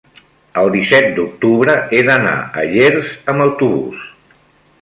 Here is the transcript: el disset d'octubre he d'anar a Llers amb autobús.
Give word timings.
el 0.61 0.69
disset 0.75 1.09
d'octubre 1.19 1.75
he 1.97 2.01
d'anar 2.09 2.33
a 2.63 2.65
Llers 2.73 3.15
amb 3.35 3.49
autobús. 3.49 4.09